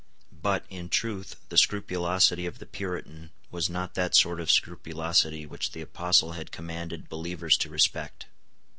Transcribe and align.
But, 0.41 0.65
in 0.67 0.89
truth, 0.89 1.35
the 1.49 1.59
scrupulosity 1.59 2.47
of 2.47 2.57
the 2.57 2.65
Puritan 2.65 3.29
was 3.51 3.69
not 3.69 3.93
that 3.93 4.15
sort 4.15 4.39
of 4.39 4.49
scrupulosity 4.49 5.45
which 5.45 5.73
the 5.73 5.81
Apostle 5.81 6.31
had 6.31 6.49
commanded 6.51 7.07
believers 7.07 7.55
to 7.57 7.69
respect. 7.69 8.25